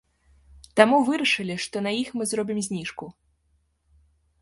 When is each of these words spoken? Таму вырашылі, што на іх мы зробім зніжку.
Таму 0.81 0.97
вырашылі, 1.09 1.59
што 1.67 1.85
на 1.89 1.93
іх 2.01 2.07
мы 2.17 2.23
зробім 2.33 2.59
зніжку. 2.69 3.15